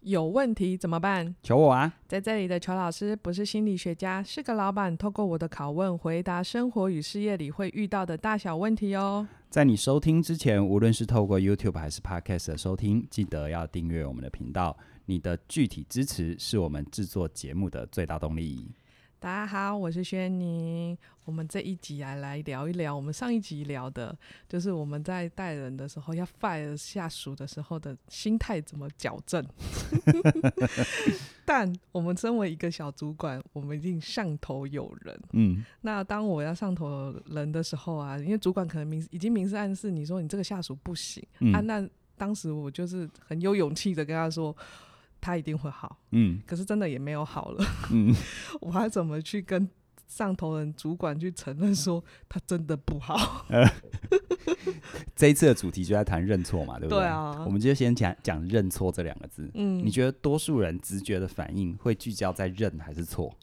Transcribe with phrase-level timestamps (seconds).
[0.00, 1.34] 有问题怎么办？
[1.42, 1.92] 求我啊！
[2.06, 4.96] 在这里的裘老师不是心理学家，是个老板。
[4.96, 9.26] 透过我的拷问，回答生活与事业里会遇到的大小问题哦。
[9.50, 14.76] 在你收听之前，无论是透过 YouTube 还是 Podcast 的收听，记得要订阅我们的频道。
[15.06, 18.70] 你的具体支持是我们制作节目的最大动力。
[19.20, 20.96] 大家好，我是轩宁。
[21.24, 24.16] 我们这一集啊来聊一聊，我们上一集聊的，
[24.48, 29.44] 就是我们在带人的时候要 fire 下属的时候的心态怎么矫正。
[31.44, 35.20] 但我们身为一个小主管，我们一定上头有人。
[35.32, 41.84] 嗯，那当我要上头人的时候啊，因为主管可能明已经明示暗示你说你这个下属不行、嗯、啊，那
[42.16, 44.56] 当时我就是很有勇气的跟他说。
[45.20, 48.14] 他一定会好，嗯，可是真的也没有好了，嗯，
[48.60, 49.68] 我还怎么去跟
[50.06, 53.44] 上头人主管去承认说他真的不好？
[53.50, 53.68] 呃、
[55.14, 57.00] 这一次的主题就在谈认错嘛，对不对？
[57.00, 59.50] 对啊，我们就先讲讲认错这两个字。
[59.54, 63.34] 嗯，你觉得多数人直觉的反应会聚焦在认还是错？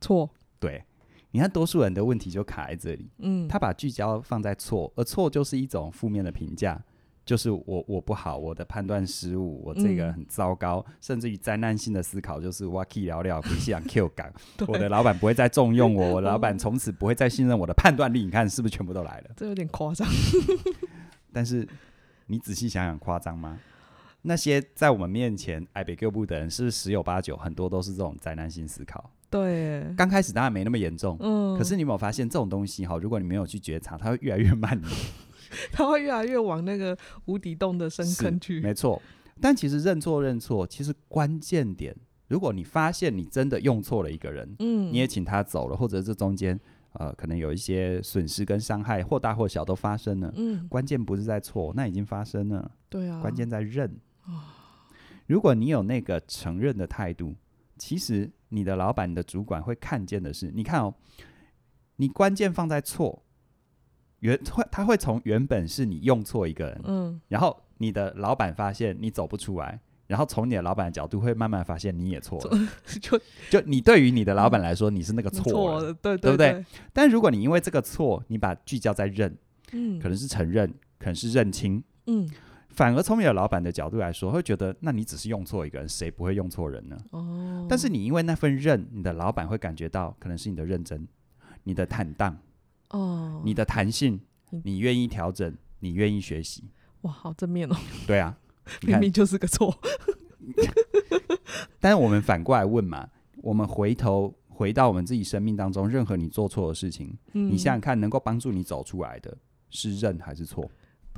[0.00, 0.28] 错。
[0.60, 0.84] 对，
[1.30, 6.82] 你看多数人的问题就卡在这里，嗯，他把聚焦放在错，而错就是一种负面的评价。
[7.28, 14.32] 就是我我不好，我的判断失误，我这个人很糟糕，嗯、甚至于灾难性的思考，就是我可以聊聊，不想 Q 岗，
[14.66, 19.30] 我的老板不会再重用我，我的老板从此不会再信任我的判断力，你看是不是全部都来了？
[19.36, 20.08] 这有点夸张。
[21.30, 21.68] 但是
[22.28, 23.58] 你仔细想想，夸张吗？
[24.22, 29.10] 那些在我们面前爱被 Q 不的人，是不是十有八九很多都是这种灾难性思考？
[29.28, 32.96] 对，刚开始当然没那么严重，嗯，可是你有没有发现这种东西哈？
[32.96, 34.80] 如果你没有去觉察，它会越来越慢。
[35.72, 36.96] 他会越来越往那个
[37.26, 38.60] 无底洞的深坑去。
[38.60, 39.00] 没错，
[39.40, 41.94] 但其实认错认错，其实关键点，
[42.28, 46.58] 如果你发现你真的用错了一个人，嗯，你也请他走了，或者这中间
[46.92, 53.98] 呃可能有一些损失跟伤害，或大或小都发生了，嗯，关键不是在错，那已经发生了，对啊，关键在认。
[55.26, 57.34] 如果你有那个承认的态度，
[57.76, 60.94] 其实你的老板、你的主管会看见的是，你看哦，
[61.96, 63.22] 你关键放在错。
[64.20, 72.58] 原会他会从原本是你用错一个人，嗯，然后你的老板发现你走不出来，然后从你的老板的角度会慢慢发现你也错了，
[73.00, 73.20] 就
[73.50, 76.64] 就你对于你的老板来说，你是那个错了，对对不对？
[76.92, 79.36] 但如果你因为这个错，你把聚焦在认，
[79.72, 80.68] 嗯，可能是承认，
[80.98, 82.28] 可能是认清，嗯，
[82.70, 86.98] 反而从你的老板的角度来说，会觉得那你只是用错一个人，谁不会用错人呢？
[87.10, 91.06] 哦，但是你因为那份认，你的老板会感觉到可能是你的认真，
[91.62, 92.36] 你的坦荡。
[92.90, 94.20] 哦，你的弹性，
[94.64, 96.64] 你愿意调整，你愿意学习，
[97.02, 97.76] 哇，好正面哦。
[98.06, 98.36] 对啊，
[98.82, 99.76] 明明就是个错。
[101.80, 103.08] 但是我们反过来问嘛，
[103.42, 109.36] 我们回头回到我们自己生命当中，任何你做错的事情，嗯、你想想看，能够帮助你走出来的
[109.70, 110.68] 是认还是错？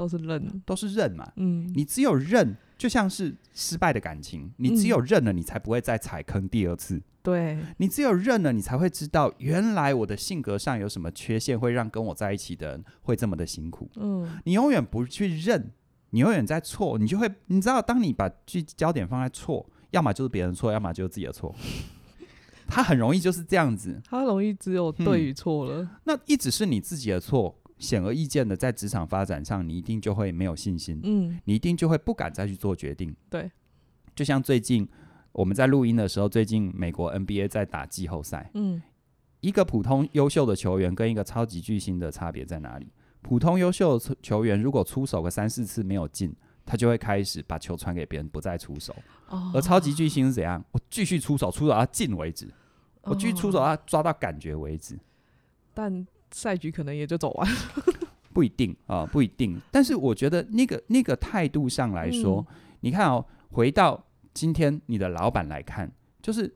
[0.01, 1.31] 都是认，都是认嘛。
[1.37, 7.03] 嗯，你只有认，就像是失败的感情，你只有认了，你才不会再踩坑第二次。
[7.23, 13.91] 对，你只有认了，你才会知道原来我的性格上有什么缺陷，会让跟我在一起的人会这么的辛苦。
[13.97, 15.71] 嗯，你永远不去认，
[16.13, 21.55] 你永远在错，你就会，你知道，当你把聚焦点放在错，要么就是别人错，要么就是自己的错。
[22.67, 25.83] 他很容易就是这样子，他容易只有对与错了。
[25.83, 31.01] 嗯，那一直是你自己的错，显而易见的，在职场发展上，你一定就会没有信心。
[31.03, 33.13] 嗯，你一定就会不敢再去做决定。
[33.29, 33.51] 对，
[34.15, 34.89] 就像最近。
[35.33, 38.51] 我们在录音的时候，最近美国 NBA 在打季后赛。
[38.55, 38.83] 嗯，
[39.39, 42.89] 一个普通优秀的球员跟一个超级巨星的差别在哪里？
[43.23, 46.35] 普通优秀的球员如果出手个三四次没有进，
[46.67, 48.93] 他就会开始把球传给别人，不再出手。
[49.29, 50.65] 哦，而超级巨星是怎样？
[50.73, 52.53] 我继续出手，出手到进为止。
[53.03, 54.99] 我继续出手到抓到感觉为止。
[55.73, 57.49] 但赛局可能也就走完。
[58.33, 59.61] 不一定啊，不一定。
[59.71, 64.05] 但是我觉得那个那个态度上来说，嗯，你看哦，回到。
[64.33, 65.91] 今天你的老板来看，
[66.23, 66.55] 就是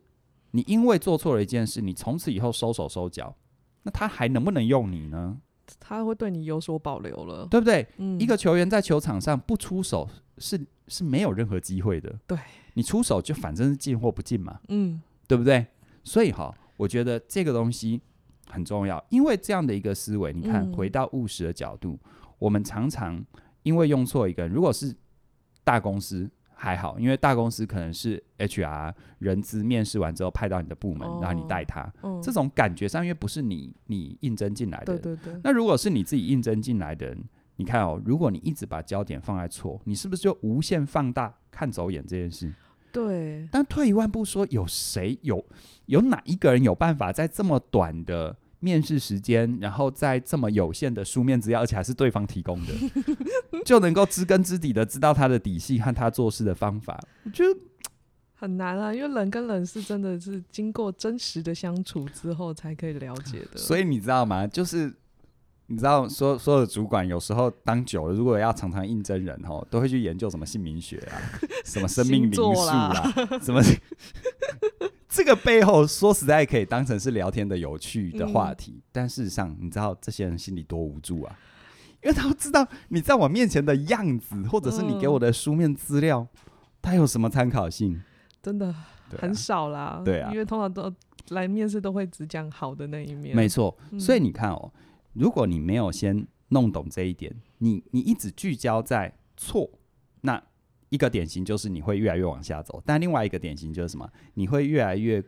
[0.52, 3.34] 你因为做错了一件事，你从此以后收手收脚，
[3.82, 5.36] 那他还能不能用你呢？
[5.80, 7.84] 他会对你有所保留了，对不对？
[7.96, 10.08] 嗯，一个球员在球场上不出手
[10.38, 12.16] 是是没有任何机会的。
[12.28, 12.38] 对，
[12.74, 15.66] 你出手就反正是进或不进嘛，嗯，对不对？
[16.04, 18.00] 所以哈，我觉得这个东西
[18.49, 22.08] 很重要，因为这样的一个思维，你看，回到务实的角度，嗯，
[22.38, 23.25] 我们常常
[23.62, 24.94] 因为用错一个人，如果是
[25.62, 26.31] 大公司。
[26.56, 31.93] 还好，因为大公司可能是 HR 人资面试完之后派到你的部门，然后你带他，
[32.23, 35.40] 这种感觉上因为不是你你应征进来的，对对对。
[35.43, 37.25] 那如果是你自己应征进来的人，
[37.56, 42.50] 你看哦，如果你一直把焦点放在错，你是不是就无限放大看走眼这件事？
[42.94, 43.46] 对。
[43.50, 45.44] 但退一万步说，有谁有
[45.87, 52.73] 有哪一个人有办法在这么短的面试时间，然后在这么有限的书面资料，而且还是对方提供的，
[53.67, 56.99] 就能够知根知底的知道他的底细和他做事的方法。
[57.25, 57.61] 我觉得
[58.32, 63.58] 很难啊，因为人跟人是真的是经过真实的相处之后才可以了解的。
[63.58, 64.47] 所以你知道吗？
[64.47, 64.94] 就是
[65.66, 71.16] 你知道，所所有的主管有时候当久了，如果要常常应征人哦，都会去研究什么姓名学啊，
[71.64, 73.62] 什么生命灵数啊，什么
[75.08, 81.38] 这个背后说实在可以当成是聊天的有趣的话题，嗯、但事实上，你知道这些人心里多无助啊，
[82.02, 86.26] 因为他们知道你在我面前的样子，或者是你给我的书面资料，
[86.82, 88.02] 他、嗯、有什么参考性？
[88.43, 88.75] 真的
[89.16, 90.93] 很少啦，对啊，因为通常都
[91.31, 93.34] 来面试都会只讲好的那一面。
[93.34, 94.70] 没错，所以你看哦，
[95.14, 99.70] 如果你没有先弄懂这一点，你你一直聚焦在错，
[100.20, 100.43] 那
[100.90, 102.82] 一个典型就是你会越来越往下走。
[102.84, 104.08] 但另外一个典型就是什么？
[104.34, 105.22] 你会越来越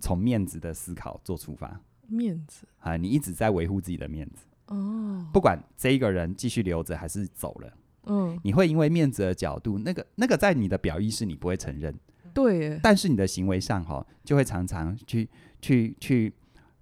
[0.00, 1.80] 从面子的思考做出发。
[2.08, 7.72] 面子啊，你一直在维护自己的面子哦，不管这一个人继续留着还是走了，
[8.04, 11.92] 嗯，你会因为面子的角度，那个那个在你的表意识你不会承认。
[12.32, 15.28] 对，但是你的行为上哈，就会常常去
[15.60, 16.32] 去去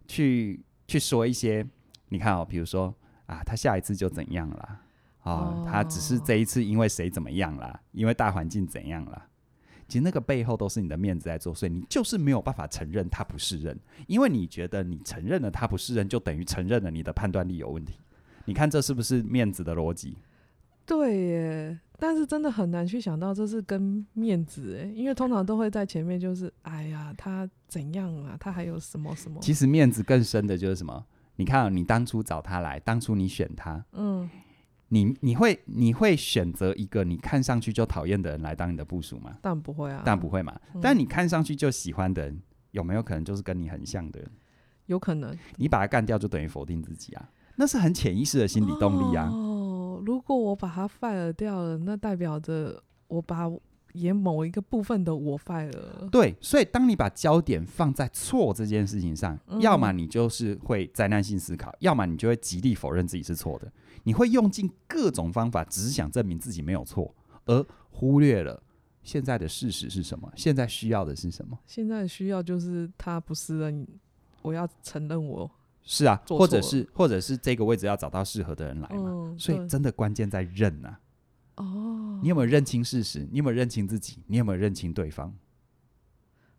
[0.06, 1.67] 去去说一些，
[2.09, 2.95] 你看哦，比如说
[3.27, 4.81] 啊，他下一次就怎样了，
[5.23, 9.27] 哦，哦，他只是这一次因为谁怎么样了，因为大环境怎样了，
[9.89, 17.99] 其实那个背后都是你的面子在作祟，你就是没有办法承认他不是人，因为你觉得你承认了他不是人，就等于承认了你的判断力有问题，
[18.45, 20.19] 你看这是不是面子的逻辑？
[20.87, 21.81] 对耶。
[21.97, 29.41] 但是真的很难去想到这是跟面子哎，因为通常都会在前面就是哎呀，他怎样啊，他还有什么什么。
[29.41, 31.06] 其实面子更深的就是什么？
[31.36, 34.28] 你看，你当初找他来，当初你选他，嗯，
[34.88, 39.36] 你你会你会选择一个你看上去就讨厌的人来当你的部署吗？
[39.42, 40.58] 当然不会啊，当然不会嘛。
[40.75, 42.40] 嗯、但你看上去就喜欢的人，
[42.70, 44.31] 有没有可能就是跟你很像的人？
[44.86, 45.36] 有可能。
[45.56, 49.28] 你把他干掉，就等于否定自己啊，那是很潜意识的心理动力啊。
[49.31, 49.50] 哦
[50.04, 53.48] 如果我把它 fire 掉了，那代表着我把
[53.94, 56.08] 演某一个部分的我 fire 了。
[56.12, 63.73] 对，所以当你把焦点放在错这件事情上，嗯、要么你就是会灾难性思考，要么你就会极力否认自己是错的。
[64.05, 67.14] 你会用尽各种方法，只是想证明自己没有错，
[67.46, 68.62] 而忽略了
[69.02, 71.58] 现在的事实是什么，现在需要的是什么？
[71.67, 73.87] 现在需要就是他不是人，
[74.43, 75.50] 我要承认我。
[75.87, 80.99] 是啊，或者是或者是这个位置要找到适合的人来嘛，嗯、所以真的关键在认啊。
[81.56, 83.29] 哦，你有没有认清事实？
[83.31, 84.19] 你有没有认清自己？
[84.27, 85.35] 你有没有认清对方？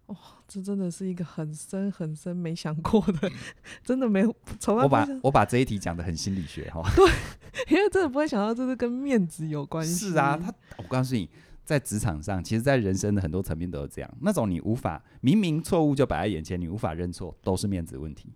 [0.06, 0.16] 哦，
[0.48, 3.32] 这真的是一个很深很深没想过的，
[3.84, 4.84] 真的没有从来。
[4.84, 6.82] 我把我把这一题讲的很心理学哈。
[6.96, 7.06] 对，
[7.76, 10.12] 因为真的不会想到这是跟面子有关系。
[10.12, 11.28] 是啊，他我告诉你，
[11.64, 14.18] 在职场上，其实，在人生的很多层面都是这样。
[14.22, 18.32] 那种你无法明明错误就摆在眼前，你无法认错，都是面子问题。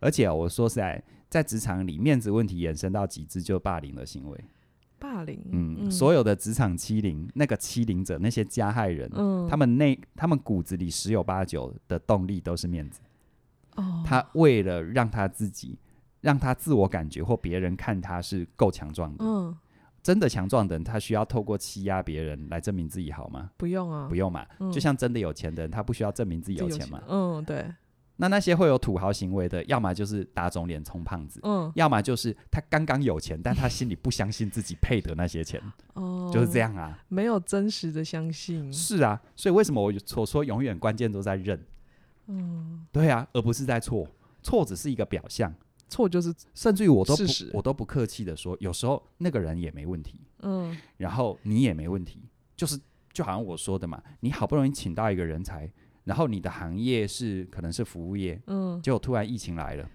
[0.00, 4.44] 而且我说实在，在职场里，面子问题延伸到极致，就霸凌的行为。
[5.04, 13.02] 霸凌，嗯，嗯所有的职场欺凌，那个欺凌者，那些加害人，嗯，他们内，他们骨子里十有八九的动力都是面子。
[13.76, 15.78] 哦，他为了让他自己，
[16.22, 19.22] 让他自我感觉或别人看他是够强壮的。
[19.22, 19.54] 嗯，
[20.02, 23.50] 真的强壮的人，他需要透过欺压别人来证明自己好吗？
[23.58, 24.46] 不用啊，不用嘛。
[24.58, 27.02] 嗯，就像真的有钱的人，他不需要证明自己有钱嘛。
[27.06, 27.66] 嗯，对。
[28.16, 35.60] 那那些会有土豪行为的，要么就是打肿脸充胖子，嗯，要么就是他刚刚有钱，但他心里不相信自己配得那些钱，
[35.94, 38.72] 哦，就是这样啊，没有真实的相信。
[38.72, 41.60] 是啊，所以为什么我所说永远关键都在认，
[42.28, 44.06] 嗯，对啊，而不是在错，
[44.42, 45.52] 错只是一个表象，
[45.88, 52.22] 错就是甚至于我都不我都不客气的说，有时候那个人也没问题，嗯，然后你也没问题，
[52.54, 52.78] 就是
[53.12, 55.68] 就好像我说的嘛，你好不容易请到一个人才。
[56.04, 59.88] 然后你的行业是可能是服务业，嗯，结果突然疫情来了，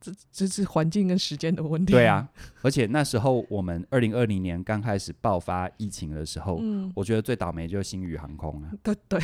[0.00, 1.92] 这这是环境跟时间的问题。
[1.92, 2.28] 对啊，
[2.62, 8.70] 而且那时候我们二零二零年刚开始爆发疫情的时候，嗯，我觉得最倒霉就是星宇航空啊。
[8.82, 9.20] 对对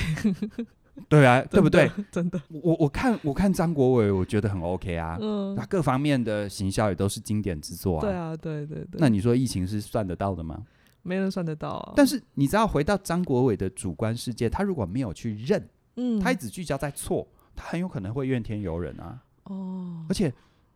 [1.08, 1.88] 对啊， 对不对？
[2.10, 8.00] 真的，我我看我看张国伟，我觉得很 OK 啊，嗯，那各方面的行销也都是经典之作啊。
[8.00, 8.98] 对啊，对对对。
[9.00, 10.64] 那你说疫情是算得到的吗？
[11.02, 11.92] 没人算得到啊。
[11.94, 15.68] 但是你知道，回到张国伟的主观世界，他如果没有去认。
[15.98, 17.26] 嗯，他一直聚焦在错，
[17.56, 19.20] 他很有可能会怨天尤人啊。
[19.44, 20.32] 哦，而且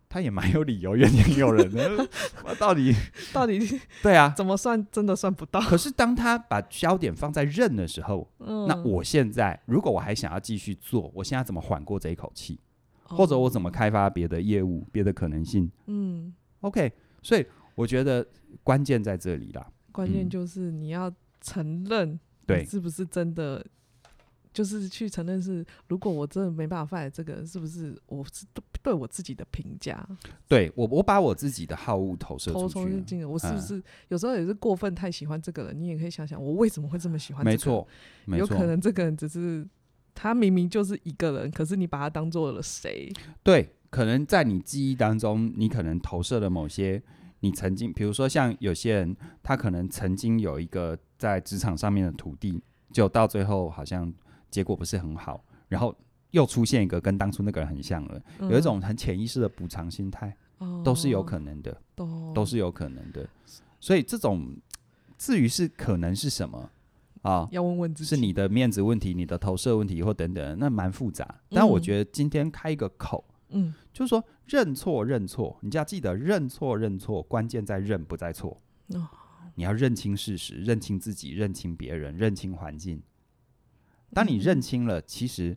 [0.09, 2.09] 他也蛮有理由怨天尤人的。
[2.59, 2.93] 到底
[3.33, 4.35] 到底对啊？
[4.37, 5.61] 怎么算真的算不到？
[5.61, 12.59] 可是当他把焦点放在认的时候，嗯，那我现在如果我还想要继续做，我现在怎么缓过这一口气？
[13.09, 15.71] 哦，或者我怎么开发别的业务、别的可能性？
[15.87, 16.93] 嗯，OK。
[17.23, 18.27] 所以我觉得
[18.65, 19.65] 关键在这里啦。
[19.93, 23.65] 关键就是你要承认，对，是不是真的？
[24.53, 28.45] 就是去承认是，如果我真的没办法 fire 这个，是不是我是
[28.83, 30.07] 对我自己的评价。
[30.47, 33.25] 对我，我把我自己的好恶投射出去。
[33.25, 35.81] 我是不是、嗯、有时候也是过分太喜欢这个人？
[35.81, 37.45] 你也可以想想，我为什么会这么喜欢？
[37.45, 37.87] 没错，
[38.27, 39.67] 没错，有可能这个人只是
[40.15, 43.11] 他明明就是一个人，可是你把他当做了谁？
[43.43, 47.03] 对，可能在你记忆当中，你可能投射了某些
[47.41, 54.13] 你曾经，比如说像有些人，他可能曾经有一个在职场上面的土地，就到最后好像
[54.53, 55.93] 结果不是很好，然后。
[56.33, 63.29] 又出现一个跟当初那个人很像了，嗯、有一种很潜意识的补偿心态，哦，都是有可能的，都都是有可能的。
[63.79, 64.57] 所以这种
[65.19, 66.71] 至于是可能是什么
[67.21, 67.47] 啊？
[67.53, 71.39] 要问问自己，是你的面子问题、你的投射问题或等等，那蛮复杂。
[71.51, 78.59] 但我觉得今天开一个口，嗯，就是说认错认错，你就要记得认错认错，关键在认不在错。
[78.95, 79.07] 哦，
[79.55, 83.03] 你要认清事实，认清自己，认清别人，认清环境。
[84.13, 85.57] 当你认清了，其实。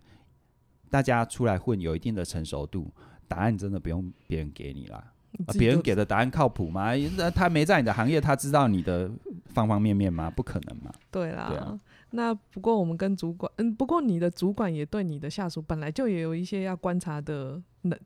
[0.88, 2.90] 大家出来混有一定的成熟度，
[3.28, 5.12] 答案真的不用别人给你啦。
[5.58, 6.96] 别、啊、人给的答案靠谱吗？
[7.18, 9.12] 那他没在你的行业，他知道你的
[9.48, 10.30] 方方面面吗？
[10.30, 10.94] 不可能嘛。
[11.12, 11.78] 对啦。
[12.12, 17.62] 那不过我们跟主管，嗯，不过你的主管也对你的下属本来就也有一些要观察的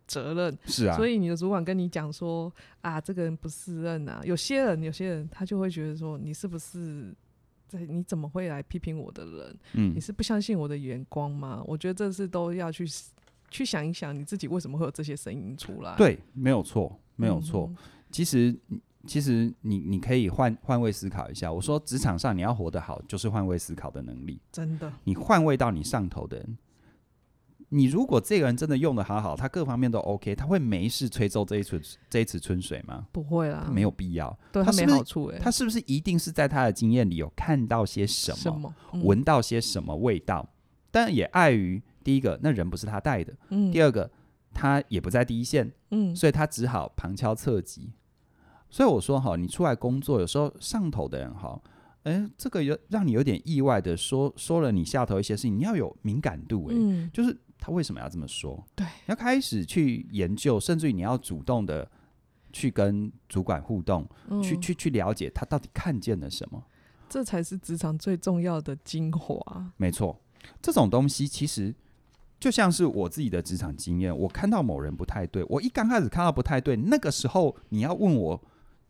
[0.08, 0.58] 责任。
[0.66, 0.96] 是啊。
[0.96, 2.52] 所以你的主管跟你讲说
[2.82, 4.20] 啊，这个人不适任啊。
[4.24, 7.14] 有些人，有些人他就会觉得说，你是不是？
[7.78, 9.60] 你怎么会来批评我的人？
[9.74, 11.62] 嗯，你是不相信我的眼光吗？
[11.66, 12.86] 我觉得这是都要去
[13.50, 15.96] 去想一想，你自己为什么会有这些声音出来？
[15.98, 17.68] 对，没有错，没有错。
[17.70, 17.78] 嗯、
[18.12, 18.56] 其实，
[19.06, 21.52] 其实你你可以换换位思考一下。
[21.52, 24.40] 我说，职场上你要活得好，就是换位思考的能力。
[24.52, 26.58] 真的，你换位到你上头的人。
[27.72, 33.06] 你如果这个人真的用的好好，他各方面都 OK，他会没事吹奏这一池这一池春水吗？
[33.12, 34.36] 不会啦，他没有必要。
[34.52, 40.50] 对他，没好处哎，他是不是一定是在他的经验里有看到些什么，什么嗯、闻到些什么味道？
[40.90, 44.10] 但也碍于第一个，那人不是他带的；嗯、第二个，
[44.52, 47.92] 他也不在第一线，嗯，所以他只好旁敲侧击。
[48.68, 51.62] 所以我说哈，你出来工作，有时候上头的人哈，
[52.02, 57.38] 哎，这个有让你有点意外的说说了你下头一些事情，你要有敏感度哎，嗯、就是。
[57.60, 58.66] 他为什么要这么说？
[58.74, 61.86] 对，要开始去研究，甚至于你要主动的
[62.54, 66.64] 去跟主管互动，嗯、去去去了解他到底看见了什么。
[67.10, 69.72] 这才是职场最重要的精华。
[69.76, 70.18] 没错，
[70.62, 71.76] 这种东西其实
[72.40, 74.18] 就像是我自己的职场经验。
[74.18, 78.42] 我看到某人不太对，我一刚开始看到不太对，那个时候你要问我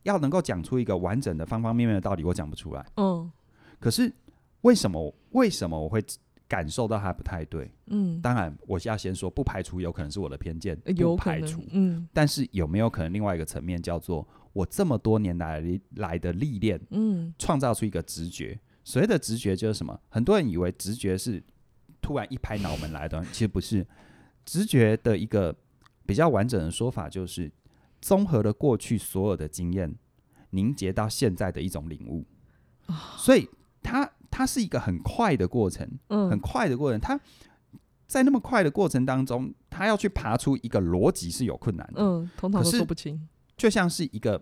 [0.03, 2.85] 要能够讲出一个完整的方方面面的道理，我讲不出来。
[2.97, 3.31] 嗯，
[3.79, 4.13] 可是
[4.61, 5.13] 为什么？
[5.31, 6.03] 为什么我会？
[6.49, 15.63] 感受到他不太对，嗯，当然我要先说，不排除有可能是我的偏见，不排除，嗯，但是有没有可能另外一个层面叫做我这么多年来
[15.97, 19.97] 来的历练，嗯，创造出一个直觉，所谓的直觉就是什么？
[20.09, 21.41] 很多人以为直觉是
[22.01, 23.85] 突然一拍脑门来的，其实不是，
[24.43, 25.55] 直觉的一个
[26.07, 27.51] 比较完整的说法就是
[28.01, 29.93] 综合了过去所有的经验，
[30.49, 32.25] 凝结到现在的一种领悟，
[33.17, 33.47] 所以
[33.83, 34.11] 他。
[34.39, 36.97] 它是一个很快的过程，嗯，很快的过程。
[36.97, 37.19] 它
[38.07, 43.27] 在那么快的过程当中，他要去爬出一个逻辑是有困难的，嗯，通常都说不清。
[43.57, 44.41] 就像是一个，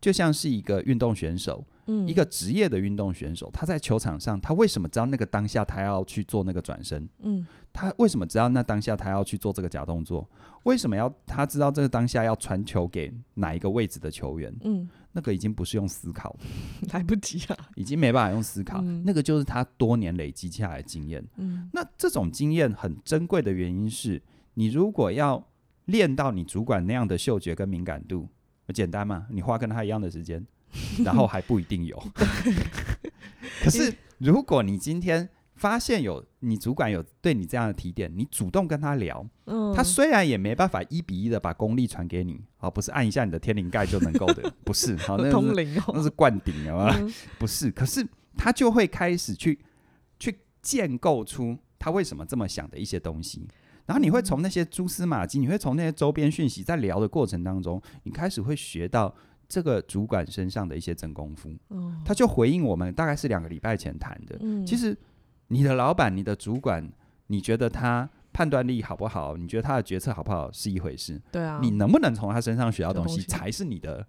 [0.00, 7.06] 就像是一个运动选手，嗯，一个职业的运动选手，他在球场上，他为什么知道那个当下他要去做那个转身？
[7.18, 10.26] 嗯，他为什么知道那当下他要去做这个假动作？
[10.62, 14.56] 为什么要他知道这个当下要传球给哪一个位置的球员？
[14.64, 14.88] 嗯。
[15.16, 16.36] 那个已经不是用思考，
[16.92, 18.80] 来不及啊，已经没办法用思考。
[18.82, 21.24] 嗯、那个就是他多年累积下来的经验。
[21.36, 24.20] 嗯，那这种经验很珍贵的原因是，
[24.54, 25.42] 你如果要
[25.86, 28.28] 练到你主管那样的嗅觉跟敏感度，
[28.74, 29.26] 简单嘛？
[29.30, 30.44] 你花跟他一样的时间，
[31.04, 31.96] 然后还不一定有。
[33.62, 48.04] 可是如果你今天发现有你主管有对你这样的提点，你主动跟他聊，嗯，他虽然也没办法一比一的把功力传给你，啊，不是按一下你的天灵盖就能够的， 不是，好，那是通灵哦，那是灌顶啊，嗯、 不是，可是
[48.36, 49.58] 他就会开始去
[50.18, 53.46] 去建构出他为什么这么想的一些东西，
[53.86, 59.14] 然后你会从那些蛛丝马迹，你会从那些周边讯息，在聊的过程当中，你开始会学到
[59.48, 64.96] 这个主管身上的一些真功夫，哦，他就回应我们，大概是两个礼拜前谈的，嗯，其实。
[65.48, 66.90] 你的老板、你的主管，
[67.26, 69.36] 你觉得他判断力好不好？
[69.36, 71.20] 你觉得他的决策好不好是一回事。
[71.30, 74.04] 对啊，你能不能从他身上学到东西，才是你的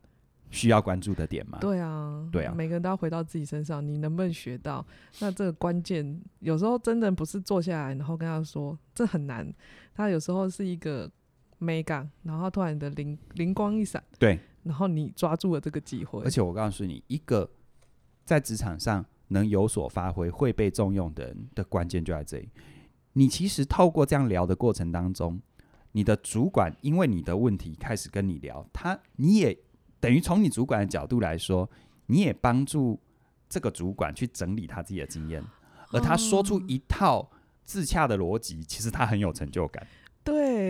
[0.49, 1.59] 需要关注的点嘛？
[1.59, 4.83] 对啊，对啊，每个人都要回到自己身上，你能不能学到？
[5.19, 9.53] 那这个关键有时候真的不是坐下来，然后跟他说，这很难。
[9.93, 11.11] 他有时候是一个
[11.59, 16.23] 美感，然后突然的灵灵光一闪，对，然后你抓住了这个机会。
[16.23, 17.49] 而且我告诉你，一个
[18.23, 19.05] 在职场上。
[19.29, 22.49] 能有所发挥、会被重用的人的关键就在这里。
[23.13, 25.41] 你其实透过这样聊的过程当中，
[25.93, 29.57] 你的主管因为你的问题开始跟你聊，他你也
[29.99, 31.69] 等于从你主管的角度来说，
[32.07, 32.99] 你也帮助
[33.47, 35.43] 这个主管去整理他自己的经验，
[35.91, 37.31] 而他说出一套
[37.63, 39.87] 自洽的逻辑，其实他很有成就感。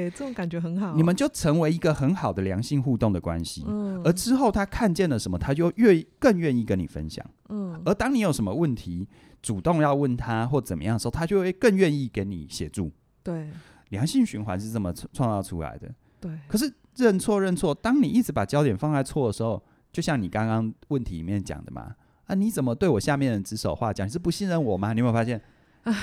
[0.05, 0.93] 对，这种感觉很好。
[0.95, 3.63] 你们就成为一个很好的良性互动的关系。
[3.67, 7.25] 嗯，而之后他看见了什么，他就越更愿意跟你分享。
[7.49, 9.07] 嗯，而当你有什么问题，
[9.41, 12.91] 主动要问他或怎么样的时候，他就会更愿意给你协助。
[13.23, 13.49] 对，
[13.89, 15.89] 良性循环是这么创造出来的。
[16.19, 21.95] 对，可是认错认错，当你一直把焦点放在错的时候，就像你刚刚问题里面讲的嘛，
[22.27, 24.03] 啊，你怎么对我下面人指手画脚？
[24.03, 24.93] 你是不信任我吗？
[24.93, 25.41] 你有没有发现？
[25.83, 25.93] 唉。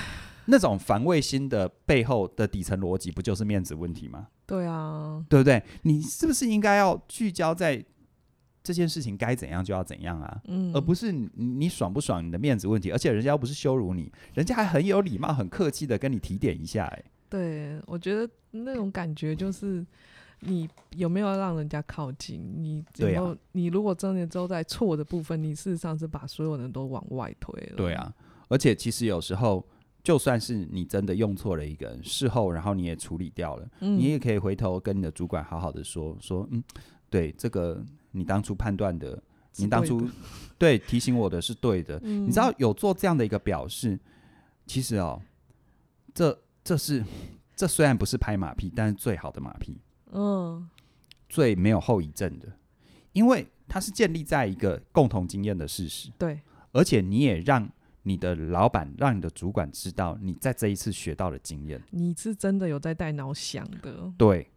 [0.47, 4.29] 那种防卫心的背后的底层逻辑，不就是面子问题吗？
[4.47, 5.63] 对啊，对不对？
[5.83, 7.85] 你是不是应该要聚焦在
[8.63, 10.41] 这件事情该怎样就要怎样啊？
[10.47, 16.87] 嗯，而不是你，你爽不爽你的面子问题，而且人家又不是羞辱你，人家还很有礼貌、很客气的跟你提点一下。
[16.87, 19.87] 哎，对，我觉得那种感觉就是
[20.41, 22.43] 你有没有让人家靠近？
[22.57, 23.37] 你有没有？
[23.53, 27.77] 你如果真的都在错的部分，你事实上是把所有人都往外推了。
[27.77, 28.13] 对啊，
[28.49, 29.65] 而且其实有时候。
[30.03, 36.63] 就算是你真的用错了一个人，事后然后你也处理掉了，嗯、你也可以回头跟你的主管好好的说说，嗯，
[37.09, 37.81] 对，这个
[38.11, 39.23] 你当初判断的，
[39.57, 40.09] 你当初
[40.59, 43.97] 对 提醒我的是对的，嗯、你知道有做这样的一个表示，
[44.67, 45.23] 其实哦，
[46.13, 47.05] 这这是
[47.55, 49.79] 这虽然不是拍马屁，但是最好的马屁，
[50.11, 50.69] 嗯，
[51.29, 52.49] 最没有后遗症的，
[53.13, 56.41] 因为它是建立在一个共同经验的事实，对，
[56.73, 57.71] 而且你也让。
[58.03, 64.51] 你的老板让你的主管知道你在这一次学到的经验，你是真的有在带脑想的，对，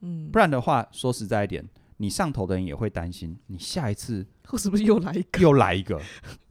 [0.00, 5.98] 嗯，不然的话，说实在一点，你上头的人也会担心，你下一次或 是不是又来一个，又来一个，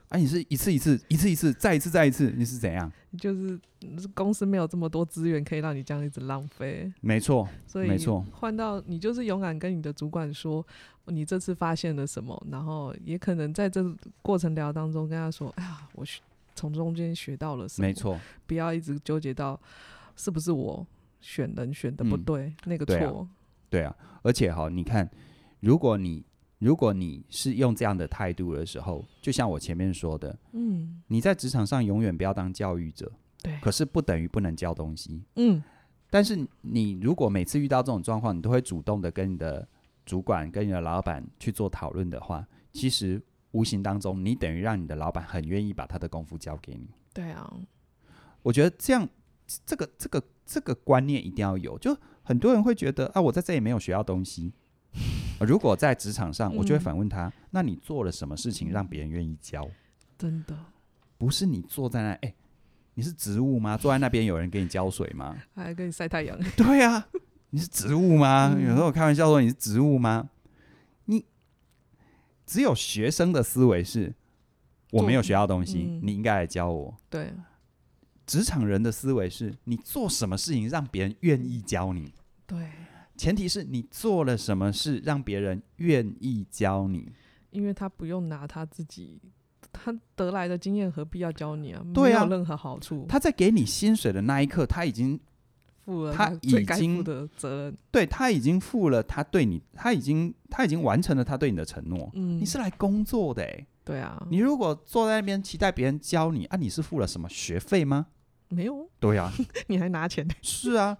[0.10, 2.92] 啊，你是一次一次，一次一次，再一次再一次，你是怎样？
[3.20, 3.60] 就是
[4.14, 10.66] 公司没有这么多资源可以让你这样一直浪费，没错，所以没错，换到你就是勇敢跟你的主管说，
[11.06, 13.84] 你这次发现了什么，然后也可能在这
[14.22, 16.06] 过程聊当中跟他说，哎呀，我
[16.56, 17.88] 从中间学到了什么？
[17.88, 19.60] 没错，不要一直纠结到
[20.16, 20.86] 是不是我
[21.22, 22.98] 选人选的不对，嗯、那个错。
[22.98, 23.28] 对啊，
[23.70, 25.10] 对啊，而且哈，你看，
[25.60, 26.24] 如果你
[26.60, 33.12] 如果你是用这样的态度的时候，就像我前面说的，嗯，你在职场上永远不要当教育者，
[33.42, 35.64] 对，可是不等于不能教东西，嗯。
[36.10, 39.66] 但是你如果每次遇到这种状况，你都会主动的跟你的
[40.06, 43.22] 主管、跟你的老板去做讨论的话，其实。
[43.52, 46.90] 无形当中，你等于让你的老板很愿意把他的功夫交给你。
[47.14, 47.54] 对啊，
[48.42, 49.08] 我觉得这样，
[49.66, 51.78] 这个这个这个观念一定要有。
[51.78, 54.54] 就很多人会觉得啊，我在这里没有学到东西。
[55.42, 59.68] 如果在职场上，我就会反问他：嗯、那你做了什么事情让别人愿意教？
[60.18, 60.56] 真的
[61.18, 62.36] 不是你坐在那，哎、欸，
[62.94, 63.76] 你是植物吗？
[63.76, 65.36] 坐在那边有人给你浇水吗？
[65.56, 66.38] 还给你晒太阳？
[66.56, 67.08] 对啊，
[67.50, 68.54] 你是植物吗？
[68.56, 70.30] 嗯、有时候我开玩笑说你是植物吗？
[72.52, 74.14] 只有学生的思维是，
[74.92, 76.94] 我没有学到东西，嗯、你应该来教我。
[77.10, 77.34] 对，
[78.26, 82.14] 职场人的思维是你做什么事情让别人愿意教你。
[82.46, 82.70] 对，
[83.16, 87.10] 前提是你做了什么事让别人愿意教你，
[87.52, 89.22] 因为他不用拿他自己
[89.72, 91.82] 他得来的经验，何必要教你啊？
[91.94, 93.06] 对啊，没有任何好处。
[93.08, 95.18] 他在给你薪水的那一刻，他已经。
[95.86, 102.10] 负了他已经的责任，对，他已经负了他对你，他已经他已经完成了他对你的承诺。
[102.14, 108.08] 嗯，你是来工作的哎，对啊，你如果坐在那边期待别人教你啊，你是付了什么学费吗？
[108.50, 109.32] 没有，对啊，
[109.68, 110.28] 你还拿钱？
[110.42, 110.98] 是啊，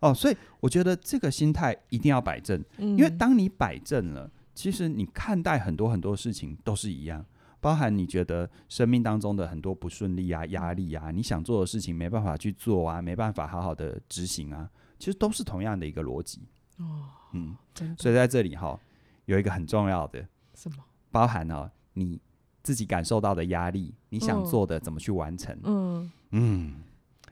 [0.00, 7.24] 哦，所以我觉得这个心态一定要摆正，因为当你摆正了，其实你看待很多很多事情都是一样。
[7.64, 16.42] 包含你觉得生命当中的很多不顺利啊、压力啊，你想做的事情没办法去做啊，没办法好好的执行啊，其实都是同样的一个逻辑。
[16.76, 17.56] 哦，嗯，
[17.96, 18.78] 所以在这里哈，
[19.24, 20.22] 有一个很重要的
[20.54, 20.84] 什么？
[21.10, 22.20] 包含哦，你
[22.62, 25.58] 自己感受到的压力，你想做的怎么去完成？
[25.64, 26.74] 嗯嗯，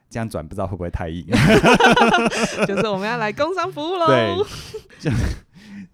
[0.09, 1.27] 这样转不知道会不会太硬？
[2.67, 4.07] 就是我们要来工商服务喽。
[4.09, 4.43] 对，
[4.99, 5.11] 就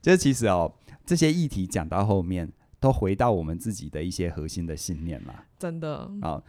[0.00, 0.72] 就其实哦，
[1.04, 2.52] 这些议题讲到后面。
[2.80, 6.40] 都回到我们自己的一些核心的信念嘛，真的啊，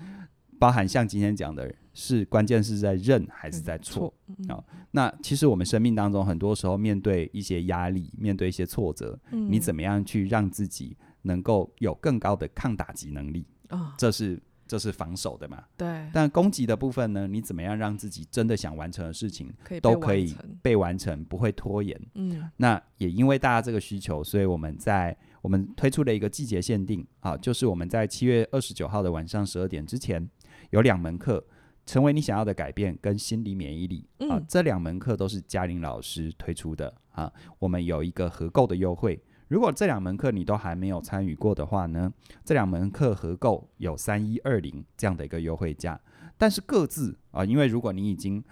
[0.60, 4.14] 包含像今天讲的是关键是在认还是在错
[4.48, 4.64] 啊？
[4.92, 13.96] 那其实我们生命当中很多时候面对一些压力，面对一些挫折，嗯、你怎么样去让自己能够有更高的抗打击能力啊？
[13.98, 15.64] 这是这是防守的嘛？
[15.76, 16.08] 对。
[16.14, 17.28] 但攻击的部分呢？
[17.28, 22.00] 你怎么样让自己真的想完成的事情都可以被完成，不会拖延？
[22.14, 22.48] 嗯。
[22.58, 25.18] 那也因为大家这个需求，所以我们在。
[25.42, 30.30] 我们推出了一个季节限定啊，就是我们在七月二十九号的晚上十二点之前，
[30.72, 31.46] 有两门课，
[31.86, 37.32] 成为你想要的改变跟心理免疫力、嗯、啊，这两门课都是嘉玲老师推出的啊。
[37.60, 42.12] 我们有一个合购的优惠，如果这两门课你都还没有参与过的话呢，
[42.44, 46.00] 这两门课合购有三一二零这样的一个优惠价。
[46.38, 48.44] 但是各自啊，因为如果你已经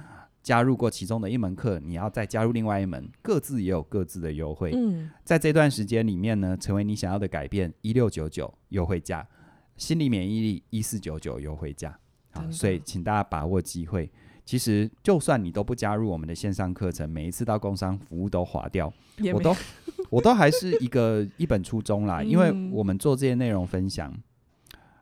[0.48, 4.72] 加入过其中的一门课，你要再加入另外一门，各自也有各自的优惠。
[4.74, 9.28] 嗯，在这段时间里面呢，成为你想要的改变，一六九九优惠价，
[9.76, 12.00] 心理免疫力一四九九优惠价。
[12.32, 14.10] 啊，所以请大家把握机会。
[14.46, 18.94] 其实，就算你都不加入我们的线上课程，每一次到工商服务都划掉，
[19.34, 19.54] 我都
[20.10, 22.24] 我都还是一个一本初衷啦。
[22.24, 24.18] 因为我们做这些内容分享，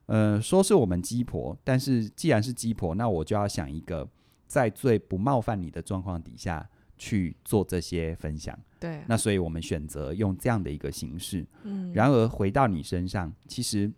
[0.07, 4.09] 呃，说是我们鸡婆，但是既然是鸡婆，那我就要想一个
[4.47, 8.57] 在最不冒犯你的状况底下去做这些分享。
[8.79, 11.45] 对，那所以我们选择用这样的一个形式。
[11.63, 13.91] 嗯，然而回到你身上，其实。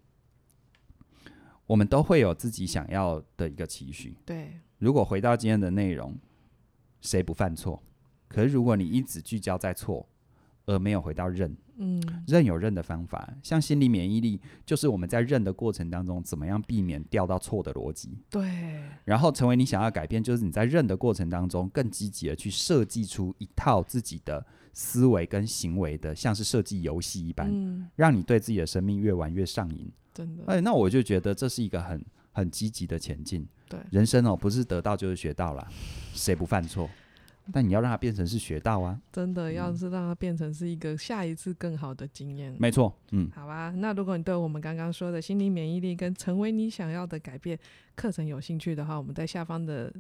[1.68, 4.16] 我们都会有自己想要的一个期许。
[4.26, 6.18] 对，如果回到今天的内容，
[7.02, 7.84] 谁不犯错？
[8.30, 10.08] 可是如果你一直聚焦在错，
[10.66, 18.18] 而没有回到认，嗯，认有认的方法，像心理免疫力，就是我们在认的过程当中，怎么样避免掉到错的逻辑。
[18.30, 18.82] 对。
[19.06, 29.92] 然后成为你想要改变，就是你在认的过程当中，更积极的去设计出一套自己的思维跟行为的，像是设计游戏一般，嗯，让你对自己的生命越玩越上瘾。
[30.14, 33.48] 真的，哎，那我就觉得这是一个很很积极的前进。
[33.70, 35.68] 对，人生哦，不是得到就是学到了，
[36.14, 36.90] 谁不犯错？
[37.52, 39.00] 但你要让它变成是学到啊。
[39.12, 42.56] 真的，要是让它变成是一个下一次更好的经验。
[42.60, 43.74] 没错，嗯，好吧。
[43.76, 47.58] 那如果你对我们刚刚说的心理免疫力跟成为你想要的改变
[47.96, 49.94] 课程有兴趣的话，我们在下方的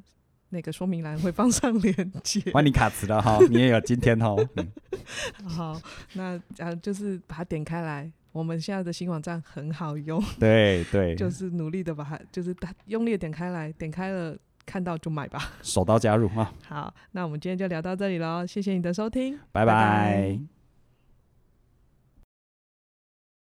[0.49, 2.39] 那个说明栏会放上链接。
[2.53, 4.35] 欢迎你卡词了哈，你也有今天哦。
[4.55, 5.81] 嗯、好，
[6.13, 8.11] 那啊，就是把它点开来。
[8.33, 16.53] 我们现在的新网站很好用，对对， 就是努力的把它，就是它用力的点开来，点开了看到就买吧，手刀加入啊。
[16.67, 19.73] 好，那我们今天就聊到这里喽，谢谢你的收听，拜拜。
[19.73, 20.56] 拜拜。